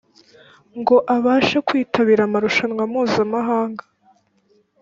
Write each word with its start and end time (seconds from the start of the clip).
ngo 0.79 0.95
abashe 1.15 1.57
kwitabira 1.67 2.21
amarushanwa 2.27 2.83
mpuzamahanga. 2.91 3.83